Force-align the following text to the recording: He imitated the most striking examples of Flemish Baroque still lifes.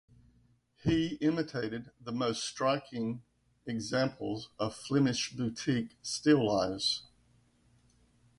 He 0.81 1.17
imitated 1.21 1.91
the 2.03 2.11
most 2.11 2.43
striking 2.43 3.21
examples 3.67 4.49
of 4.57 4.75
Flemish 4.75 5.31
Baroque 5.33 5.89
still 6.01 6.43
lifes. 6.47 7.03